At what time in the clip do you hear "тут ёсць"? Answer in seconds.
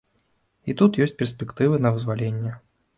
0.79-1.15